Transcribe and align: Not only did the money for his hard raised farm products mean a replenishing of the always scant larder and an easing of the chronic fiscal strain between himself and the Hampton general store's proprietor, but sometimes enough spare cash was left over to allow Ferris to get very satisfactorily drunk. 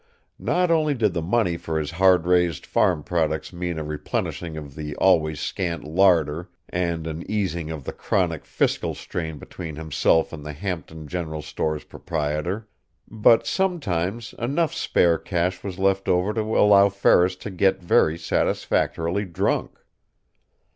Not 0.39 0.71
only 0.71 0.95
did 0.95 1.13
the 1.13 1.21
money 1.21 1.57
for 1.57 1.77
his 1.77 1.91
hard 1.91 2.25
raised 2.25 2.65
farm 2.65 3.03
products 3.03 3.53
mean 3.53 3.77
a 3.77 3.83
replenishing 3.83 4.57
of 4.57 4.73
the 4.73 4.95
always 4.95 5.39
scant 5.39 5.83
larder 5.83 6.49
and 6.69 7.05
an 7.05 7.23
easing 7.29 7.69
of 7.69 7.83
the 7.83 7.93
chronic 7.93 8.43
fiscal 8.43 8.95
strain 8.95 9.37
between 9.37 9.75
himself 9.75 10.33
and 10.33 10.43
the 10.43 10.53
Hampton 10.53 11.07
general 11.07 11.43
store's 11.43 11.83
proprietor, 11.83 12.67
but 13.11 13.45
sometimes 13.45 14.33
enough 14.39 14.73
spare 14.73 15.19
cash 15.19 15.63
was 15.63 15.77
left 15.77 16.07
over 16.09 16.33
to 16.33 16.41
allow 16.57 16.89
Ferris 16.89 17.35
to 17.35 17.51
get 17.51 17.79
very 17.83 18.17
satisfactorily 18.17 19.25
drunk. 19.25 19.77